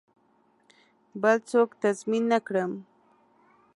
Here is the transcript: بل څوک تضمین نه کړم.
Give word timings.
بل 1.21 1.37
څوک 1.49 1.69
تضمین 1.81 2.23
نه 2.31 2.39
کړم. 2.47 2.71